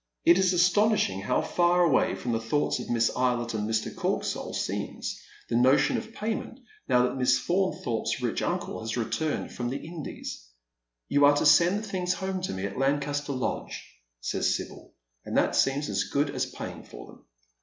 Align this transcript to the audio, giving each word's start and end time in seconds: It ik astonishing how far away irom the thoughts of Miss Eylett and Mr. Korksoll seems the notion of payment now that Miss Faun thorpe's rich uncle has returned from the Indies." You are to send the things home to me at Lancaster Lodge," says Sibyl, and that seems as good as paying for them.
It 0.25 0.39
ik 0.39 0.51
astonishing 0.51 1.21
how 1.21 1.43
far 1.43 1.83
away 1.83 2.15
irom 2.15 2.31
the 2.31 2.39
thoughts 2.41 2.79
of 2.79 2.89
Miss 2.89 3.11
Eylett 3.11 3.53
and 3.53 3.69
Mr. 3.69 3.93
Korksoll 3.93 4.55
seems 4.55 5.21
the 5.47 5.55
notion 5.55 5.95
of 5.95 6.11
payment 6.11 6.59
now 6.87 7.03
that 7.03 7.17
Miss 7.17 7.37
Faun 7.37 7.79
thorpe's 7.83 8.19
rich 8.19 8.41
uncle 8.41 8.79
has 8.81 8.97
returned 8.97 9.51
from 9.53 9.69
the 9.69 9.77
Indies." 9.77 10.47
You 11.07 11.25
are 11.25 11.35
to 11.35 11.45
send 11.45 11.77
the 11.83 11.87
things 11.87 12.13
home 12.15 12.41
to 12.41 12.51
me 12.51 12.65
at 12.65 12.79
Lancaster 12.79 13.31
Lodge," 13.31 13.99
says 14.19 14.55
Sibyl, 14.55 14.95
and 15.23 15.37
that 15.37 15.55
seems 15.55 15.87
as 15.87 16.05
good 16.05 16.31
as 16.31 16.47
paying 16.47 16.81
for 16.83 17.05
them. 17.05 17.25